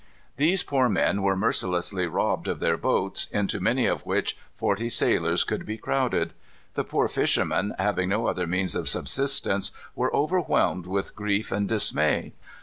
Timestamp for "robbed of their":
2.07-2.75